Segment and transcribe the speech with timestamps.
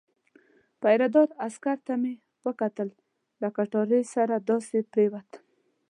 [0.81, 2.13] پیره دار عسکر ته مې
[2.47, 2.89] وکتل،
[3.41, 5.43] له کټارې سره داسې پرېوتم.